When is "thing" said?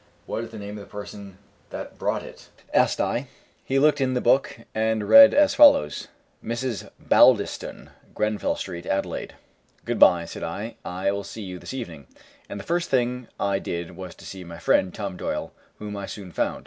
12.89-13.27